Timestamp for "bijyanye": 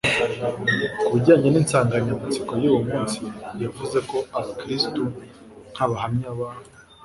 1.13-1.47